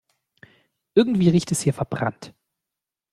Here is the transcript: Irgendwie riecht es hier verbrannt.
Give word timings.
Irgendwie 0.95 1.29
riecht 1.29 1.51
es 1.51 1.61
hier 1.61 1.75
verbrannt. 1.75 2.33